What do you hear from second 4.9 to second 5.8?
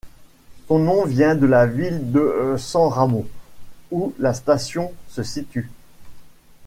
se situe.